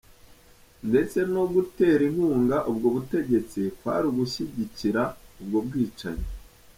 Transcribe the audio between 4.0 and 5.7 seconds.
ugushyigikira ubwo